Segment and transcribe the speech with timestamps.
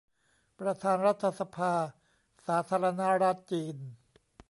[0.59, 1.73] ประธานรัฐสภา
[2.45, 3.77] สาธารณรัฐจีน